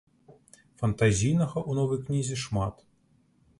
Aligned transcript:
Фантазійнага 0.83 1.57
ў 1.69 1.81
новай 1.81 1.99
кнізе 2.09 2.41
шмат. 2.47 2.75